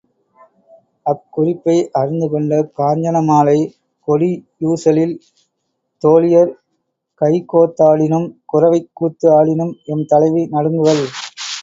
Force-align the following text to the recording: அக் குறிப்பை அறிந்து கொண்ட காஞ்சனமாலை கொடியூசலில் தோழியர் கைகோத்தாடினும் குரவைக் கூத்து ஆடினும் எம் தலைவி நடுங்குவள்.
அக் 1.05 1.25
குறிப்பை 1.29 1.75
அறிந்து 1.91 2.27
கொண்ட 2.29 2.55
காஞ்சனமாலை 2.79 3.55
கொடியூசலில் 4.07 5.13
தோழியர் 6.03 6.51
கைகோத்தாடினும் 7.21 8.27
குரவைக் 8.53 8.91
கூத்து 8.93 9.29
ஆடினும் 9.37 9.75
எம் 9.87 10.05
தலைவி 10.05 10.45
நடுங்குவள். 10.51 11.05